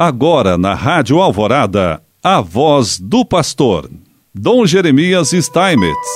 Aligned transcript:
Agora 0.00 0.56
na 0.56 0.74
Rádio 0.74 1.18
Alvorada, 1.18 2.00
a 2.22 2.40
voz 2.40 3.00
do 3.00 3.24
pastor, 3.24 3.90
Dom 4.32 4.64
Jeremias 4.64 5.30
Steinmetz. 5.30 6.08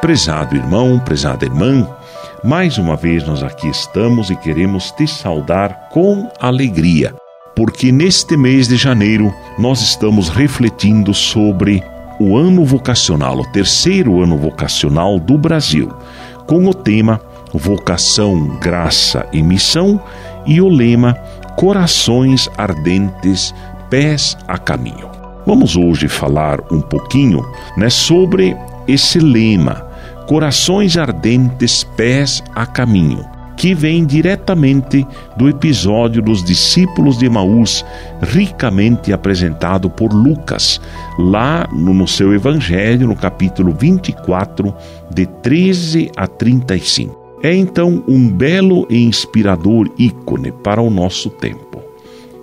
Prezado 0.00 0.56
irmão, 0.56 0.98
prezada 0.98 1.44
irmã, 1.44 1.86
mais 2.42 2.78
uma 2.78 2.96
vez 2.96 3.26
nós 3.26 3.42
aqui 3.42 3.68
estamos 3.68 4.30
e 4.30 4.36
queremos 4.36 4.90
te 4.92 5.06
saudar 5.06 5.90
com 5.92 6.26
alegria, 6.40 7.14
porque 7.54 7.92
neste 7.92 8.34
mês 8.34 8.66
de 8.66 8.78
janeiro 8.78 9.30
nós 9.58 9.82
estamos 9.82 10.30
refletindo 10.30 11.12
sobre 11.12 11.82
o 12.18 12.38
ano 12.38 12.64
vocacional, 12.64 13.40
o 13.40 13.52
terceiro 13.52 14.22
ano 14.22 14.38
vocacional 14.38 15.20
do 15.20 15.36
Brasil, 15.36 15.92
com 16.46 16.66
o 16.66 16.72
tema 16.72 17.20
Vocação, 17.52 18.56
Graça 18.58 19.26
e 19.34 19.42
Missão 19.42 20.02
e 20.46 20.62
o 20.62 20.68
lema 20.68 21.14
corações 21.56 22.50
ardentes, 22.58 23.54
pés 23.88 24.36
a 24.46 24.58
caminho. 24.58 25.08
Vamos 25.46 25.74
hoje 25.74 26.06
falar 26.06 26.60
um 26.70 26.82
pouquinho 26.82 27.42
né, 27.76 27.88
sobre 27.88 28.54
esse 28.86 29.18
lema, 29.18 29.86
corações 30.26 30.98
ardentes, 30.98 31.82
pés 31.96 32.42
a 32.54 32.66
caminho, 32.66 33.24
que 33.56 33.74
vem 33.74 34.04
diretamente 34.04 35.06
do 35.36 35.48
episódio 35.48 36.20
dos 36.20 36.44
discípulos 36.44 37.16
de 37.16 37.24
Emaús, 37.24 37.84
ricamente 38.20 39.12
apresentado 39.12 39.88
por 39.88 40.12
Lucas, 40.12 40.78
lá 41.18 41.66
no 41.72 42.06
seu 42.06 42.34
Evangelho, 42.34 43.06
no 43.06 43.16
capítulo 43.16 43.72
24, 43.72 44.74
de 45.10 45.24
13 45.26 46.10
a 46.16 46.26
35. 46.26 47.25
É 47.46 47.54
então 47.54 48.02
um 48.08 48.28
belo 48.28 48.88
e 48.90 49.04
inspirador 49.04 49.88
ícone 49.96 50.50
para 50.50 50.82
o 50.82 50.90
nosso 50.90 51.30
tempo. 51.30 51.80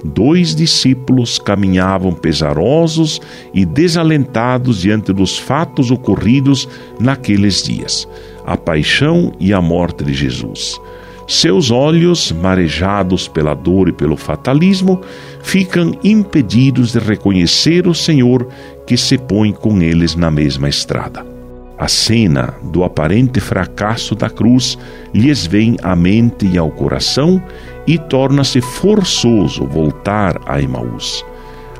Dois 0.02 0.56
discípulos 0.56 1.38
caminhavam 1.38 2.14
pesarosos 2.14 3.20
e 3.54 3.66
desalentados 3.66 4.80
diante 4.80 5.12
dos 5.12 5.38
fatos 5.38 5.92
ocorridos 5.92 6.70
naqueles 7.02 7.64
dias, 7.64 8.08
a 8.46 8.56
paixão 8.56 9.34
e 9.42 9.52
a 9.52 9.60
morte 9.60 10.06
de 10.06 10.14
Jesus. 10.14 10.80
Seus 11.28 11.70
olhos, 11.70 12.32
marejados 12.32 13.28
pela 13.28 13.54
dor 13.54 13.90
e 13.90 13.92
pelo 13.92 14.16
fatalismo, 14.16 15.02
ficam 15.42 15.92
impedidos 16.02 16.94
de 16.94 17.00
reconhecer 17.00 17.90
o 17.90 17.94
Senhor 17.94 18.48
que 18.88 18.96
se 18.96 19.18
põe 19.18 19.52
com 19.52 19.82
eles 19.82 20.16
na 20.16 20.32
mesma 20.32 20.70
estrada. 20.70 21.33
A 21.78 21.88
cena 21.88 22.54
do 22.62 22.84
aparente 22.84 23.40
fracasso 23.40 24.14
da 24.16 24.30
cruz 24.30 24.78
lhes 25.14 25.46
vem 25.46 25.76
à 25.82 25.96
mente 25.96 26.46
e 26.46 26.58
ao 26.58 26.70
coração 26.70 27.42
e 27.88 27.98
torna-se 27.98 28.62
forçoso 28.62 29.66
voltar 29.66 30.40
a 30.46 30.62
Emaús. 30.62 31.26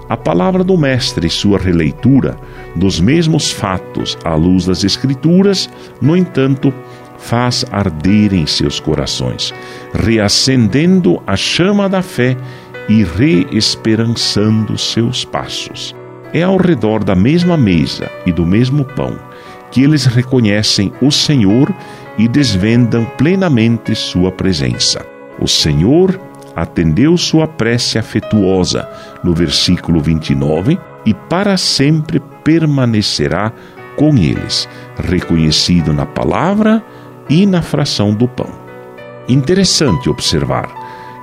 A 0.10 0.18
palavra 0.18 0.64
do 0.64 0.78
Mestre 0.78 1.28
e 1.28 1.30
sua 1.30 1.58
releitura 1.58 2.36
dos 2.76 3.00
mesmos 3.00 3.52
fatos 3.52 4.18
à 4.24 4.36
luz 4.36 4.66
das 4.66 4.84
Escrituras, 4.84 5.70
no 6.02 6.18
entanto, 6.18 6.74
faz 7.18 7.64
arder 7.72 8.34
em 8.34 8.46
seus 8.46 8.80
corações, 8.80 9.54
reacendendo 9.94 11.22
a 11.26 11.38
chama 11.38 11.88
da 11.88 12.02
fé 12.02 12.36
e 12.90 13.04
reesperançando 13.04 14.78
seus 14.78 15.24
passos. 15.24 15.96
É 16.34 16.44
ao 16.44 16.58
redor 16.58 17.04
da 17.04 17.16
mesma 17.16 17.56
mesa 17.56 18.12
e 18.26 18.32
do 18.32 18.46
mesmo 18.46 18.84
pão 18.84 19.18
que 19.74 19.84
eles 19.84 20.06
reconhecem 20.06 20.94
o 21.02 21.12
Senhor 21.12 21.74
e 22.16 22.28
desvendam 22.28 23.06
plenamente 23.18 23.96
sua 23.96 24.32
presença. 24.32 25.04
O 25.40 25.48
Senhor 25.48 26.22
atendeu 26.56 27.18
sua 27.18 27.48
prece 27.48 27.98
afetuosa 27.98 28.88
no 29.24 29.34
versículo 29.34 30.00
29 30.00 30.78
e 31.08 31.14
para 31.16 31.58
sempre 31.58 32.22
permanecerá 32.44 33.52
com 33.96 34.16
eles, 34.16 34.70
reconhecido 34.96 35.92
na 35.92 36.06
palavra 36.06 36.84
e 37.28 37.48
na 37.48 37.64
fração 37.64 38.14
do 38.14 38.28
pão. 38.28 38.50
Interessante 39.28 40.08
observar 40.08 40.70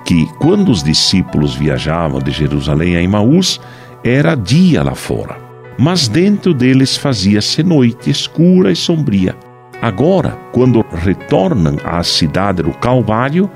que 0.04 0.26
quando 0.40 0.72
os 0.72 0.82
discípulos 0.82 1.54
viajavam 1.54 2.18
de 2.20 2.32
Jerusalém 2.32 2.96
a 2.96 3.02
Emaús, 3.02 3.60
era 4.02 4.34
dia 4.34 4.82
lá 4.82 4.96
fora 4.96 5.49
mas 5.80 6.08
dentro 6.08 6.52
deles 6.52 6.94
fazia-se 6.94 7.62
noite 7.62 8.10
escura 8.10 8.70
e 8.70 8.76
sombria. 8.76 9.34
Agora, 9.80 10.38
quando 10.52 10.84
retornam 10.92 11.78
à 11.82 12.02
cidade 12.02 12.62
do 12.62 12.70
Calvário, 12.70 13.50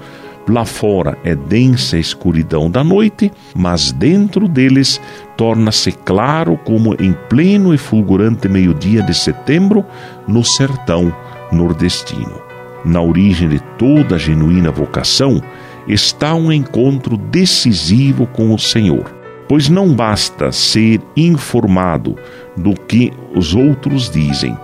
lá 0.48 0.64
fora 0.64 1.18
é 1.22 1.34
densa 1.34 1.96
a 1.96 2.00
escuridão 2.00 2.70
da 2.70 2.82
noite, 2.82 3.30
mas 3.54 3.92
dentro 3.92 4.48
deles 4.48 4.98
torna-se 5.36 5.92
claro 5.92 6.58
como 6.64 6.94
em 6.94 7.12
pleno 7.28 7.74
e 7.74 7.76
fulgurante 7.76 8.48
meio-dia 8.48 9.02
de 9.02 9.12
setembro 9.12 9.84
no 10.26 10.42
sertão 10.42 11.14
nordestino. 11.52 12.40
Na 12.86 13.02
origem 13.02 13.50
de 13.50 13.60
toda 13.76 14.18
genuína 14.18 14.70
vocação 14.70 15.42
está 15.86 16.34
um 16.34 16.50
encontro 16.50 17.18
decisivo 17.18 18.26
com 18.26 18.54
o 18.54 18.58
Senhor 18.58 19.23
pois 19.48 19.68
não 19.68 19.94
basta 19.94 20.50
ser 20.52 21.00
informado 21.16 22.16
do 22.56 22.74
que 22.74 23.12
os 23.34 23.54
outros 23.54 24.10
dizem, 24.10 24.56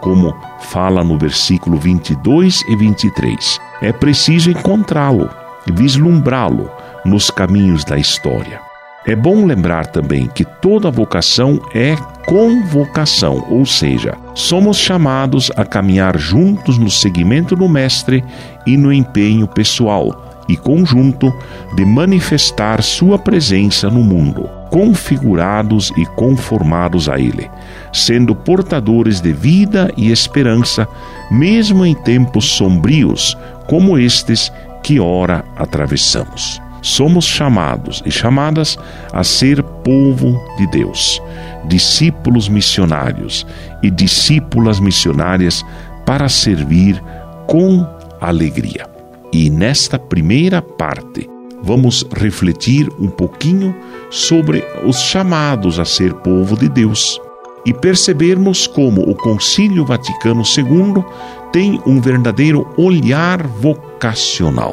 como 0.00 0.34
fala 0.60 1.02
no 1.02 1.18
versículo 1.18 1.76
22 1.78 2.62
e 2.68 2.76
23. 2.76 3.60
É 3.82 3.92
preciso 3.92 4.50
encontrá-lo, 4.50 5.30
vislumbrá-lo 5.72 6.70
nos 7.04 7.30
caminhos 7.30 7.84
da 7.84 7.98
história. 7.98 8.60
É 9.06 9.14
bom 9.14 9.46
lembrar 9.46 9.86
também 9.86 10.26
que 10.26 10.44
toda 10.44 10.90
vocação 10.90 11.60
é 11.72 11.94
convocação, 12.26 13.46
ou 13.48 13.64
seja, 13.64 14.16
somos 14.34 14.78
chamados 14.78 15.48
a 15.56 15.64
caminhar 15.64 16.18
juntos 16.18 16.76
no 16.76 16.90
seguimento 16.90 17.54
do 17.54 17.68
Mestre 17.68 18.24
e 18.66 18.76
no 18.76 18.92
empenho 18.92 19.46
pessoal 19.46 20.25
e 20.48 20.56
conjunto 20.56 21.32
de 21.74 21.84
manifestar 21.84 22.82
Sua 22.82 23.18
presença 23.18 23.90
no 23.90 24.02
mundo, 24.02 24.48
configurados 24.70 25.92
e 25.96 26.04
conformados 26.06 27.08
a 27.08 27.18
Ele, 27.18 27.50
sendo 27.92 28.34
portadores 28.34 29.20
de 29.20 29.32
vida 29.32 29.92
e 29.96 30.10
esperança, 30.10 30.86
mesmo 31.30 31.84
em 31.84 31.94
tempos 31.94 32.44
sombrios 32.44 33.36
como 33.66 33.98
estes 33.98 34.52
que 34.82 35.00
ora 35.00 35.44
atravessamos. 35.56 36.60
Somos 36.82 37.24
chamados 37.24 38.00
e 38.06 38.10
chamadas 38.12 38.78
a 39.12 39.24
ser 39.24 39.60
povo 39.62 40.40
de 40.56 40.68
Deus, 40.68 41.20
discípulos 41.64 42.48
missionários 42.48 43.44
e 43.82 43.90
discípulas 43.90 44.78
missionárias 44.78 45.64
para 46.04 46.28
servir 46.28 47.02
com 47.48 47.84
alegria. 48.20 48.95
E 49.32 49.50
nesta 49.50 49.98
primeira 49.98 50.62
parte, 50.62 51.28
vamos 51.62 52.06
refletir 52.14 52.88
um 52.98 53.08
pouquinho 53.08 53.74
sobre 54.10 54.64
os 54.84 55.00
chamados 55.00 55.78
a 55.78 55.84
ser 55.84 56.14
povo 56.14 56.56
de 56.56 56.68
Deus 56.68 57.20
e 57.64 57.74
percebermos 57.74 58.66
como 58.68 59.02
o 59.02 59.14
Concílio 59.14 59.84
Vaticano 59.84 60.42
II 60.56 61.04
tem 61.52 61.80
um 61.84 62.00
verdadeiro 62.00 62.68
olhar 62.76 63.44
vocacional. 63.44 64.72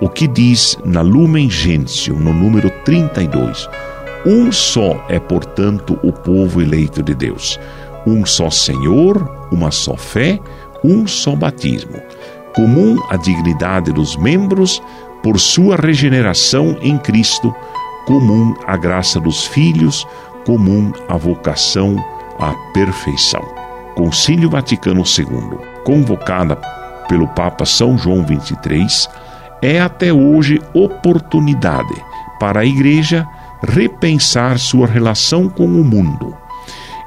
O 0.00 0.08
que 0.08 0.26
diz 0.26 0.78
na 0.82 1.02
Lumen 1.02 1.50
Gentium, 1.50 2.18
no 2.18 2.32
número 2.32 2.70
32, 2.86 3.68
um 4.24 4.50
só 4.50 5.04
é, 5.10 5.20
portanto, 5.20 5.98
o 6.02 6.10
povo 6.10 6.62
eleito 6.62 7.02
de 7.02 7.14
Deus, 7.14 7.60
um 8.06 8.24
só 8.24 8.48
Senhor, 8.48 9.48
uma 9.52 9.70
só 9.70 9.94
fé, 9.96 10.40
um 10.82 11.06
só 11.06 11.36
batismo 11.36 12.00
comum 12.54 12.96
à 13.08 13.16
dignidade 13.16 13.92
dos 13.92 14.16
membros 14.16 14.82
por 15.22 15.38
sua 15.38 15.76
regeneração 15.76 16.76
em 16.80 16.98
Cristo, 16.98 17.54
comum 18.06 18.54
à 18.66 18.76
graça 18.76 19.20
dos 19.20 19.46
filhos, 19.46 20.06
comum 20.44 20.92
à 21.08 21.16
vocação 21.16 21.96
à 22.38 22.52
perfeição. 22.72 23.42
Concílio 23.94 24.48
Vaticano 24.48 25.02
II, 25.02 25.58
convocada 25.84 26.56
pelo 27.08 27.28
Papa 27.28 27.66
São 27.66 27.98
João 27.98 28.24
XXIII, 28.26 29.12
é 29.60 29.80
até 29.80 30.12
hoje 30.12 30.60
oportunidade 30.72 31.94
para 32.38 32.60
a 32.60 32.64
Igreja 32.64 33.26
repensar 33.62 34.58
sua 34.58 34.86
relação 34.86 35.48
com 35.48 35.66
o 35.66 35.84
mundo 35.84 36.39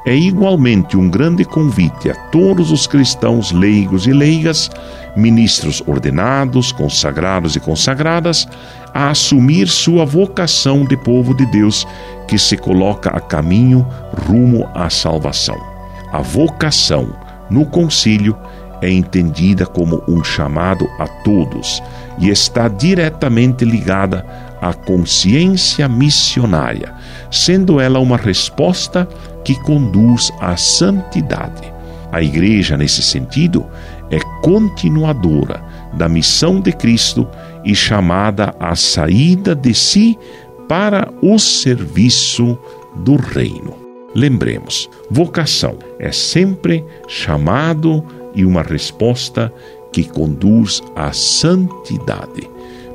é 0.05 0.15
igualmente 0.15 0.97
um 0.97 1.09
grande 1.09 1.45
convite 1.45 2.09
a 2.09 2.15
todos 2.29 2.71
os 2.71 2.85
cristãos 2.85 3.51
leigos 3.51 4.05
e 4.05 4.11
leigas, 4.11 4.69
ministros 5.15 5.81
ordenados, 5.87 6.71
consagrados 6.71 7.55
e 7.55 7.59
consagradas, 7.59 8.47
a 8.93 9.09
assumir 9.09 9.67
sua 9.67 10.05
vocação 10.05 10.85
de 10.85 10.97
povo 10.97 11.33
de 11.33 11.45
Deus 11.45 11.87
que 12.27 12.37
se 12.37 12.57
coloca 12.57 13.09
a 13.09 13.19
caminho 13.19 13.87
rumo 14.27 14.69
à 14.73 14.89
salvação. 14.89 15.57
A 16.11 16.21
vocação 16.21 17.15
no 17.49 17.65
concílio 17.65 18.37
é 18.81 18.91
entendida 18.91 19.65
como 19.65 20.03
um 20.07 20.23
chamado 20.23 20.85
a 20.99 21.07
todos 21.07 21.81
e 22.19 22.29
está 22.29 22.67
diretamente 22.67 23.63
ligada 23.63 24.25
a 24.63 24.73
consciência 24.73 25.89
missionária, 25.89 26.93
sendo 27.29 27.81
ela 27.81 27.99
uma 27.99 28.15
resposta 28.15 29.05
que 29.43 29.55
conduz 29.61 30.31
à 30.39 30.55
santidade. 30.55 31.61
A 32.13 32.23
Igreja, 32.23 32.77
nesse 32.77 33.03
sentido, 33.03 33.65
é 34.09 34.19
continuadora 34.41 35.61
da 35.93 36.07
missão 36.07 36.61
de 36.61 36.71
Cristo 36.71 37.27
e 37.65 37.75
chamada 37.75 38.55
à 38.57 38.73
saída 38.73 39.53
de 39.53 39.73
si 39.73 40.17
para 40.69 41.11
o 41.21 41.37
serviço 41.37 42.57
do 42.95 43.17
Reino. 43.17 43.75
Lembremos, 44.15 44.89
vocação 45.11 45.77
é 45.99 46.11
sempre 46.11 46.85
chamado 47.05 48.01
e 48.33 48.45
uma 48.45 48.61
resposta 48.61 49.51
que 49.91 50.05
conduz 50.05 50.81
à 50.95 51.11
santidade. 51.11 52.49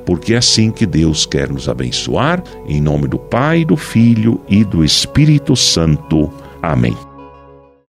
Porque 0.09 0.33
é 0.33 0.39
assim 0.39 0.71
que 0.71 0.87
Deus 0.87 1.27
quer 1.27 1.51
nos 1.51 1.69
abençoar, 1.69 2.43
em 2.67 2.81
nome 2.81 3.07
do 3.07 3.19
Pai, 3.19 3.63
do 3.63 3.77
Filho 3.77 4.41
e 4.49 4.65
do 4.65 4.83
Espírito 4.83 5.55
Santo. 5.55 6.33
Amém. 6.63 7.08